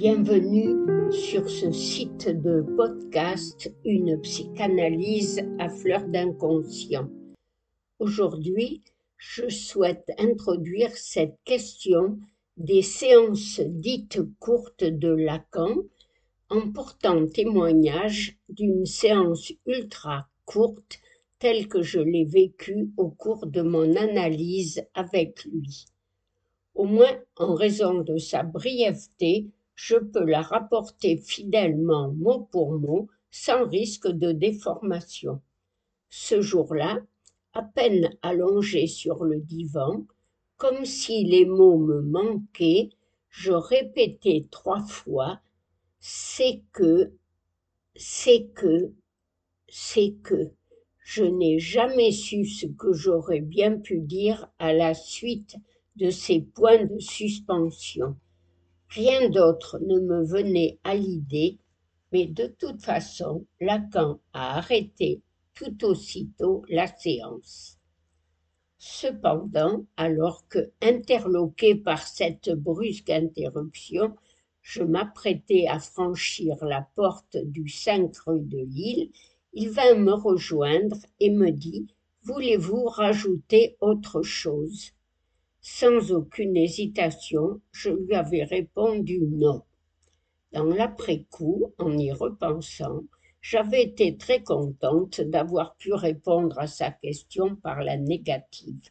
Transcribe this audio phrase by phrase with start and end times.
[0.00, 7.08] Bienvenue sur ce site de podcast Une psychanalyse à fleur d'inconscient.
[7.98, 8.84] Aujourd'hui,
[9.16, 12.16] je souhaite introduire cette question
[12.56, 15.74] des séances dites courtes de Lacan
[16.48, 21.00] en portant témoignage d'une séance ultra courte
[21.40, 25.86] telle que je l'ai vécue au cours de mon analyse avec lui.
[26.76, 33.06] Au moins en raison de sa brièveté, je peux la rapporter fidèlement mot pour mot
[33.30, 35.40] sans risque de déformation.
[36.10, 37.00] Ce jour-là,
[37.52, 40.04] à peine allongé sur le divan,
[40.56, 42.88] comme si les mots me manquaient,
[43.30, 45.38] je répétais trois fois
[46.00, 47.12] C'est que,
[47.94, 48.92] c'est que,
[49.68, 50.50] c'est que.
[51.04, 55.54] Je n'ai jamais su ce que j'aurais bien pu dire à la suite
[55.94, 58.16] de ces points de suspension.
[58.90, 61.58] Rien d'autre ne me venait à l'idée,
[62.12, 65.22] mais de toute façon, Lacan a arrêté
[65.54, 67.78] tout aussitôt la séance.
[68.78, 74.16] Cependant, alors que, interloqué par cette brusque interruption,
[74.62, 79.10] je m'apprêtais à franchir la porte du 5 rue de Lille,
[79.52, 81.88] il vint me rejoindre et me dit
[82.22, 84.92] Voulez-vous rajouter autre chose?
[85.70, 89.62] Sans aucune hésitation, je lui avais répondu non.
[90.50, 93.02] Dans l'après-coup, en y repensant,
[93.42, 98.88] j'avais été très contente d'avoir pu répondre à sa question par la négative.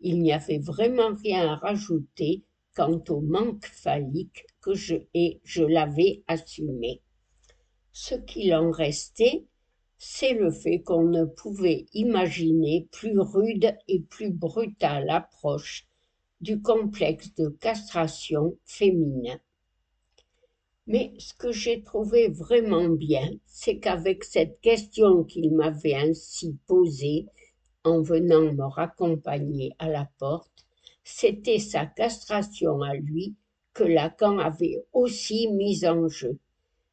[0.00, 2.44] Il n'y avait vraiment rien à rajouter
[2.76, 7.00] quant au manque phallique que je et je l'avais assumé.
[7.92, 9.46] Ce qu'il en restait,
[9.96, 15.89] c'est le fait qu'on ne pouvait imaginer plus rude et plus brutale approche
[16.40, 19.38] du complexe de castration féminin.
[20.86, 27.26] Mais ce que j'ai trouvé vraiment bien, c'est qu'avec cette question qu'il m'avait ainsi posée
[27.84, 30.66] en venant me raccompagner à la porte,
[31.04, 33.34] c'était sa castration à lui
[33.72, 36.38] que Lacan avait aussi mise en jeu.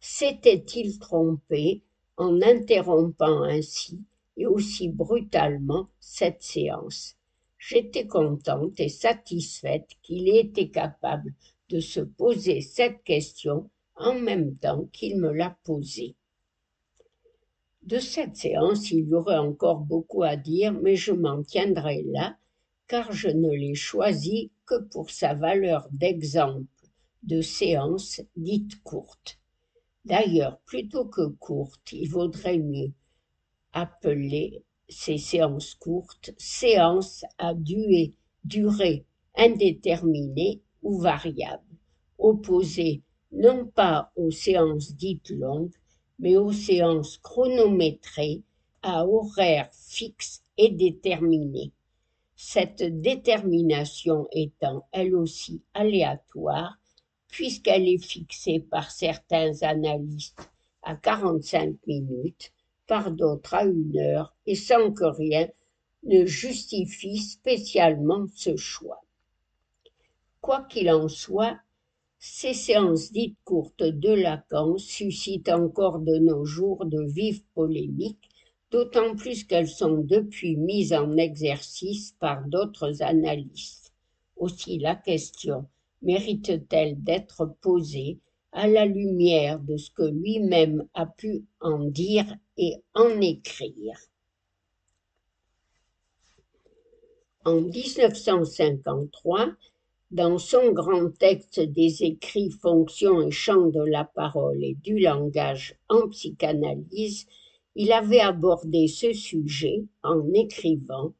[0.00, 1.82] S'était-il trompé
[2.16, 4.00] en interrompant ainsi
[4.36, 7.16] et aussi brutalement cette séance?
[7.64, 11.32] J'étais contente et satisfaite qu'il ait été capable
[11.68, 16.16] de se poser cette question en même temps qu'il me l'a posée.
[17.84, 22.36] De cette séance, il y aurait encore beaucoup à dire, mais je m'en tiendrai là,
[22.88, 26.66] car je ne l'ai choisi que pour sa valeur d'exemple
[27.22, 29.38] de séance dite courte.
[30.04, 32.92] D'ailleurs, plutôt que courte, il vaudrait mieux
[33.72, 39.04] appeler ces séances courtes, séances à durée,
[39.36, 41.64] indéterminée ou variable,
[42.18, 45.74] opposées non pas aux séances dites longues,
[46.18, 48.42] mais aux séances chronométrées
[48.82, 51.72] à horaires fixes et déterminés.
[52.36, 56.78] Cette détermination étant elle aussi aléatoire,
[57.28, 60.50] puisqu'elle est fixée par certains analystes
[60.82, 62.52] à 45 minutes,
[63.00, 65.48] d'autres à une heure et sans que rien
[66.04, 69.00] ne justifie spécialement ce choix.
[70.40, 71.58] Quoi qu'il en soit,
[72.18, 78.28] ces séances dites courtes de Lacan suscitent encore de nos jours de vives polémiques,
[78.70, 83.92] d'autant plus qu'elles sont depuis mises en exercice par d'autres analystes.
[84.36, 85.66] Aussi la question
[86.02, 88.18] mérite-t-elle d'être posée
[88.52, 93.98] à la lumière de ce que lui-même a pu en dire et en écrire.
[97.44, 99.48] En 1953,
[100.12, 105.74] dans son grand texte des écrits Fonctions et champs de la parole et du langage
[105.88, 107.26] en psychanalyse,
[107.74, 111.14] il avait abordé ce sujet en écrivant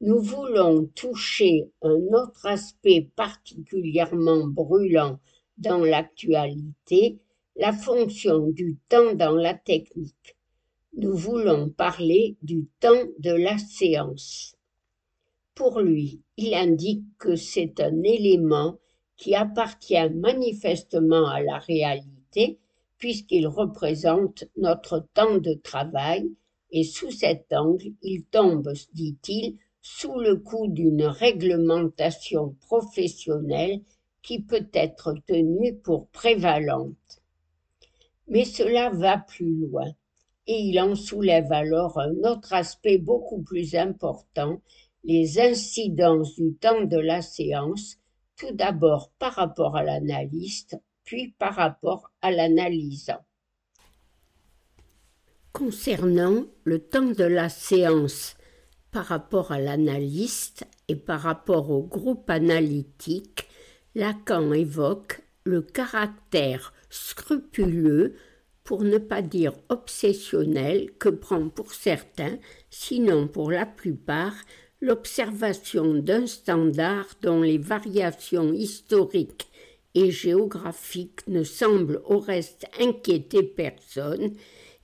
[0.00, 5.20] Nous voulons toucher un autre aspect particulièrement brûlant
[5.62, 7.18] dans l'actualité
[7.56, 10.36] la fonction du temps dans la technique.
[10.94, 14.56] Nous voulons parler du temps de la séance.
[15.54, 18.78] Pour lui, il indique que c'est un élément
[19.16, 22.58] qui appartient manifestement à la réalité
[22.98, 26.30] puisqu'il représente notre temps de travail
[26.70, 33.82] et sous cet angle, il tombe, dit-il, sous le coup d'une réglementation professionnelle
[34.22, 37.20] qui peut être tenue pour prévalente.
[38.28, 39.90] Mais cela va plus loin,
[40.46, 44.60] et il en soulève alors un autre aspect beaucoup plus important,
[45.04, 47.98] les incidences du temps de la séance,
[48.36, 53.24] tout d'abord par rapport à l'analyste, puis par rapport à l'analysant.
[55.52, 58.36] Concernant le temps de la séance
[58.90, 63.31] par rapport à l'analyste et par rapport au groupe analytique,
[63.94, 68.14] Lacan évoque le caractère scrupuleux,
[68.64, 72.38] pour ne pas dire obsessionnel, que prend pour certains,
[72.70, 74.36] sinon pour la plupart,
[74.80, 79.48] l'observation d'un standard dont les variations historiques
[79.94, 84.34] et géographiques ne semblent au reste inquiéter personne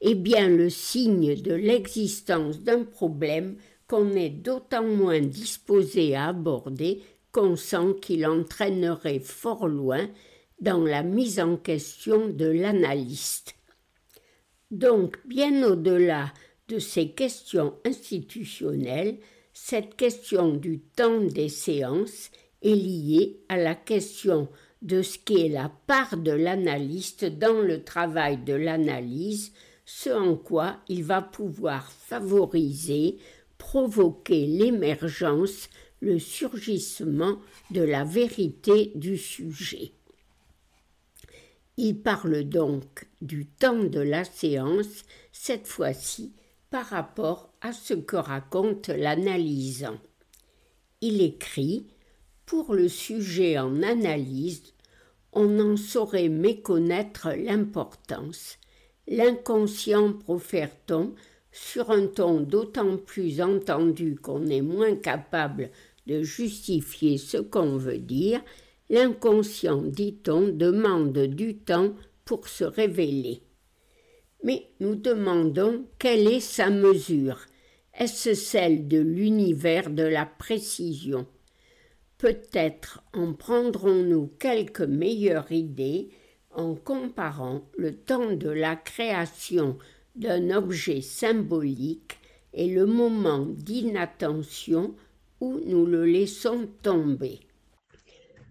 [0.00, 3.56] est bien le signe de l'existence d'un problème
[3.86, 7.02] qu'on est d'autant moins disposé à aborder
[8.00, 10.08] qu'il entraînerait fort loin
[10.60, 13.54] dans la mise en question de l'analyste.
[14.70, 16.32] Donc, bien au-delà
[16.68, 19.18] de ces questions institutionnelles,
[19.52, 22.30] cette question du temps des séances
[22.62, 24.48] est liée à la question
[24.82, 29.52] de ce qu'est la part de l'analyste dans le travail de l'analyse,
[29.84, 33.18] ce en quoi il va pouvoir favoriser,
[33.56, 35.68] provoquer l'émergence,
[36.00, 37.38] le surgissement
[37.70, 39.92] de la vérité du sujet.
[41.76, 46.32] Il parle donc du temps de la séance, cette fois-ci
[46.70, 49.98] par rapport à ce que raconte l'analysant.
[51.00, 51.86] Il écrit
[52.46, 54.74] Pour le sujet en analyse,
[55.32, 58.58] on en saurait méconnaître l'importance
[59.10, 61.14] L'inconscient profère-t-on
[61.50, 65.70] sur un ton d'autant plus entendu qu'on est moins capable
[66.22, 68.40] justifier ce qu'on veut dire,
[68.90, 71.94] l'inconscient, dit-on, demande du temps
[72.24, 73.42] pour se révéler.
[74.44, 77.40] Mais nous demandons quelle est sa mesure.
[77.98, 81.26] Est-ce celle de l'univers de la précision?
[82.18, 86.08] Peut-être en prendrons-nous quelque meilleure idée
[86.50, 89.78] en comparant le temps de la création
[90.16, 92.18] d'un objet symbolique
[92.52, 94.94] et le moment d'inattention
[95.40, 97.40] où nous le laissons tomber.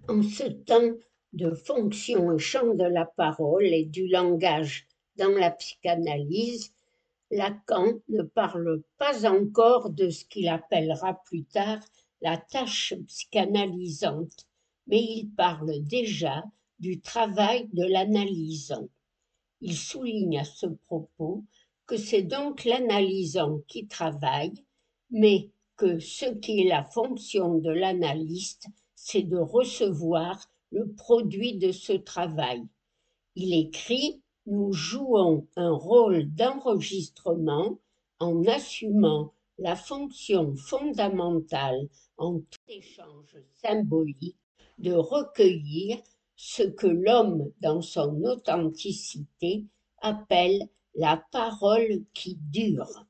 [0.08, 0.96] En ce temps
[1.34, 4.88] de fonction et champ de la parole et du langage
[5.18, 6.74] dans la psychanalyse,
[7.30, 11.80] Lacan ne parle pas encore de ce qu'il appellera plus tard
[12.22, 14.48] la tâche psychanalysante,
[14.88, 16.44] mais il parle déjà
[16.80, 18.88] du travail de l'analysant.
[19.62, 21.44] Il souligne à ce propos
[21.86, 24.54] que c'est donc l'analysant qui travaille,
[25.10, 31.72] mais que ce qui est la fonction de l'analyste, c'est de recevoir le produit de
[31.72, 32.68] ce travail.
[33.36, 37.80] Il écrit Nous jouons un rôle d'enregistrement
[38.20, 41.88] en assumant la fonction fondamentale
[42.18, 44.38] en tout échange symbolique
[44.80, 46.00] de recueillir
[46.36, 49.66] ce que l'homme dans son authenticité
[50.02, 53.06] appelle la parole qui dure.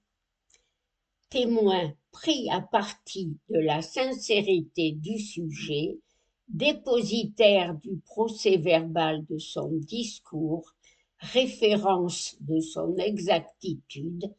[1.30, 6.00] Témoin pris à partie de la sincérité du sujet,
[6.48, 10.74] dépositaire du procès verbal de son discours,
[11.20, 14.34] référence de son exactitude,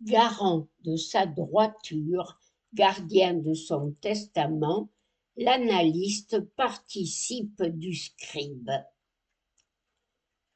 [0.00, 2.38] garant de sa droiture,
[2.72, 4.88] gardien de son testament,
[5.36, 8.70] l'analyste participe du scribe.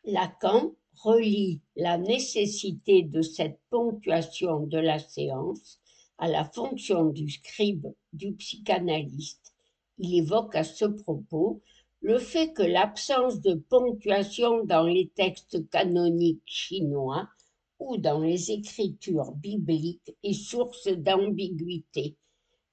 [0.05, 5.81] Lacan relie la nécessité de cette ponctuation de la séance
[6.19, 9.55] à la fonction du scribe du psychanalyste.
[9.99, 11.63] Il évoque à ce propos
[12.01, 17.29] le fait que l'absence de ponctuation dans les textes canoniques chinois
[17.79, 22.17] ou dans les écritures bibliques est source d'ambiguïté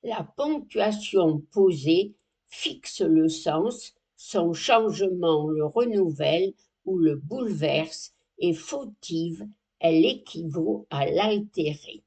[0.05, 2.13] la ponctuation posée
[2.47, 6.53] fixe le sens, son changement le renouvelle
[6.85, 9.47] ou le bouleverse et fautive,
[9.79, 12.03] elle équivaut à l'altérer.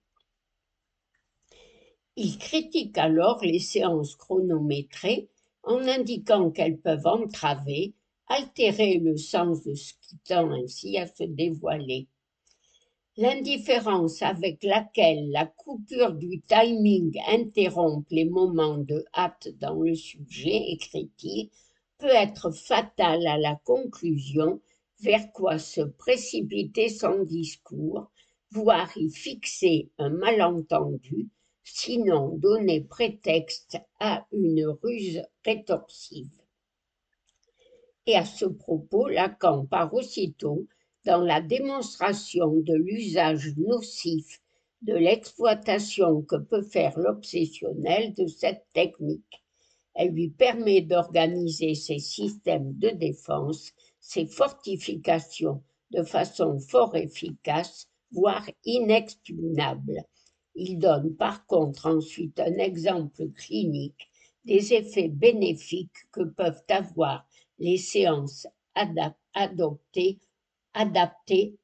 [2.21, 5.29] Il critique alors les séances chronométrées
[5.63, 7.95] en indiquant qu'elles peuvent entraver,
[8.27, 12.09] altérer le sens de ce qui tend ainsi à se dévoiler.
[13.17, 20.73] L'indifférence avec laquelle la coupure du timing interrompt les moments de hâte dans le sujet,
[20.73, 21.51] écrit-il,
[21.99, 24.61] peut être fatale à la conclusion
[24.99, 28.11] vers quoi se précipiter son discours,
[28.51, 31.29] voire y fixer un malentendu,
[31.65, 36.31] sinon donner prétexte à une ruse rétorsive.
[38.07, 40.67] Et à ce propos, Lacan part aussitôt
[41.05, 44.41] dans la démonstration de l'usage nocif
[44.83, 49.43] de l'exploitation que peut faire l'obsessionnel de cette technique.
[49.95, 58.49] Elle lui permet d'organiser ses systèmes de défense, ces fortifications de façon fort efficace, voire
[58.65, 60.05] inexpugnable.
[60.61, 64.11] Il donne par contre ensuite un exemple clinique
[64.45, 67.29] des effets bénéfiques que peuvent avoir
[67.61, 70.19] les séances adaptées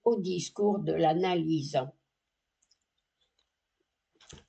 [0.04, 1.92] au discours de l'analysant.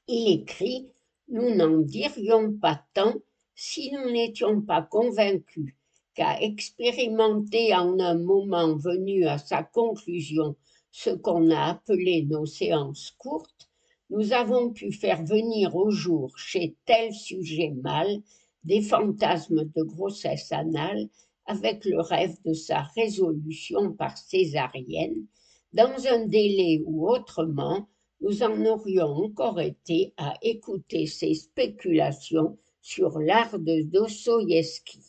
[0.08, 0.94] Il écrit
[1.28, 3.16] Nous n'en dirions pas tant
[3.56, 5.74] si nous n'étions pas convaincus
[6.14, 10.56] qu'à expérimenter en un moment venu à sa conclusion
[10.92, 13.72] ce qu'on a appelé nos séances courtes,
[14.10, 18.22] nous avons pu faire venir au jour chez tel sujet mâle
[18.64, 21.10] des fantasmes de grossesse anale
[21.46, 25.26] avec le rêve de sa résolution par césarienne,
[25.74, 27.88] dans un délai où autrement
[28.22, 35.02] nous en aurions encore été à écouter ses spéculations sur l'art de Dostoïevski.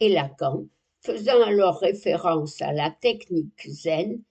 [0.00, 0.66] Et Lacan,
[1.00, 4.22] faisant alors référence à la technique zen,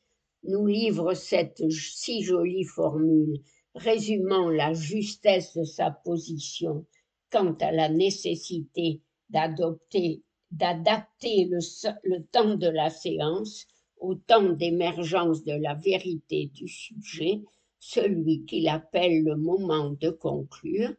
[0.47, 3.41] nous livre cette si jolie formule
[3.75, 6.85] résumant la justesse de sa position
[7.31, 11.59] quant à la nécessité d'adopter d'adapter le,
[12.03, 13.67] le, temps de la séance
[13.99, 17.41] au temps d'émergence de la vérité du sujet,
[17.79, 20.93] celui qu'il appelle le moment de conclure,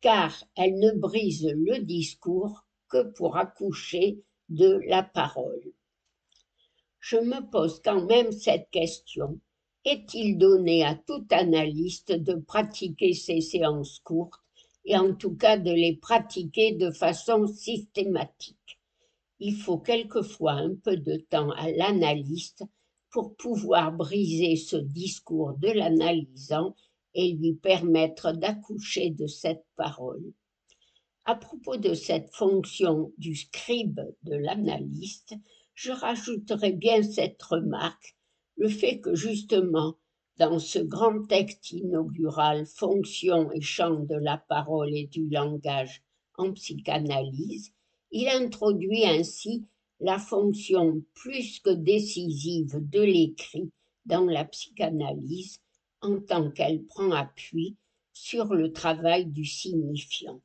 [0.00, 5.72] car elle ne brise le discours que pour accoucher de la parole.
[7.08, 9.38] Je me pose quand même cette question.
[9.84, 14.42] Est-il donné à tout analyste de pratiquer ces séances courtes
[14.84, 18.80] et en tout cas de les pratiquer de façon systématique?
[19.38, 22.64] Il faut quelquefois un peu de temps à l'analyste
[23.12, 26.74] pour pouvoir briser ce discours de l'analysant
[27.14, 30.32] et lui permettre d'accoucher de cette parole.
[31.24, 35.36] À propos de cette fonction du scribe de l'analyste,
[35.76, 38.16] je rajouterai bien cette remarque,
[38.56, 39.94] le fait que justement,
[40.38, 46.02] dans ce grand texte inaugural Fonction et champ de la parole et du langage
[46.38, 47.72] en psychanalyse,
[48.10, 49.66] il introduit ainsi
[50.00, 53.70] la fonction plus que décisive de l'écrit
[54.06, 55.60] dans la psychanalyse
[56.00, 57.76] en tant qu'elle prend appui
[58.14, 60.40] sur le travail du signifiant.